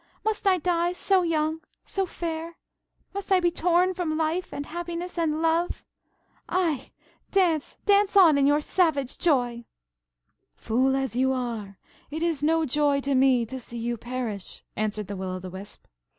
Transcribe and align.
Must 0.25 0.47
I 0.47 0.57
die 0.57 0.93
so 0.93 1.21
young, 1.21 1.61
so 1.85 2.07
fair? 2.07 2.57
Must 3.13 3.31
I 3.31 3.39
be 3.39 3.51
torn 3.51 3.93
from 3.93 4.17
life, 4.17 4.51
and 4.51 4.65
happiness, 4.65 5.15
and 5.15 5.43
love? 5.43 5.85
Ay, 6.49 6.89
dance! 7.29 7.77
dance 7.85 8.17
on 8.17 8.35
in 8.35 8.47
your 8.47 8.61
savage 8.61 9.19
joy." 9.19 9.63
"Fool 10.55 10.95
as 10.95 11.15
you 11.15 11.33
are, 11.33 11.77
it 12.09 12.23
is 12.23 12.41
no 12.41 12.65
joy 12.65 12.99
to 13.01 13.13
me 13.13 13.45
to 13.45 13.59
see 13.59 13.77
you 13.77 13.95
perish," 13.95 14.63
answered 14.75 15.05
the 15.05 15.15
Will 15.15 15.29
o' 15.29 15.37
the 15.39 15.51
Wisp. 15.51 15.85